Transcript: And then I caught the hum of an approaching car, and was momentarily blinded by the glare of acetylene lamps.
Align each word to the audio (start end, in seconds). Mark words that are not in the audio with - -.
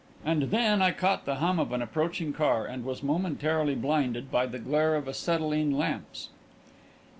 And 0.25 0.49
then 0.49 0.81
I 0.81 0.89
caught 0.93 1.25
the 1.25 1.35
hum 1.35 1.59
of 1.59 1.71
an 1.71 1.83
approaching 1.83 2.33
car, 2.33 2.65
and 2.65 2.83
was 2.83 3.03
momentarily 3.03 3.75
blinded 3.75 4.31
by 4.31 4.47
the 4.47 4.57
glare 4.57 4.95
of 4.95 5.07
acetylene 5.07 5.77
lamps. 5.77 6.29